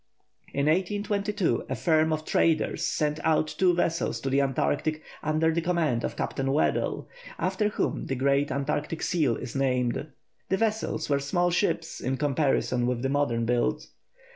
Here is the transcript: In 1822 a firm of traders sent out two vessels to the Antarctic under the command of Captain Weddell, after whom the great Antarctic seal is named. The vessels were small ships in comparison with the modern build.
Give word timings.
In 0.51 0.65
1822 0.65 1.65
a 1.69 1.75
firm 1.75 2.11
of 2.11 2.25
traders 2.25 2.83
sent 2.83 3.19
out 3.23 3.45
two 3.59 3.75
vessels 3.75 4.19
to 4.21 4.31
the 4.31 4.41
Antarctic 4.41 5.03
under 5.21 5.51
the 5.53 5.61
command 5.61 6.03
of 6.03 6.15
Captain 6.15 6.51
Weddell, 6.51 7.07
after 7.37 7.67
whom 7.69 8.07
the 8.07 8.15
great 8.15 8.49
Antarctic 8.51 9.03
seal 9.03 9.35
is 9.35 9.55
named. 9.55 10.07
The 10.49 10.57
vessels 10.57 11.07
were 11.07 11.19
small 11.19 11.51
ships 11.51 11.99
in 12.01 12.17
comparison 12.17 12.87
with 12.87 13.03
the 13.03 13.09
modern 13.09 13.45
build. 13.45 13.85